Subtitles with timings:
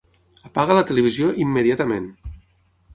[0.49, 2.13] Apaga la televisió immediatament!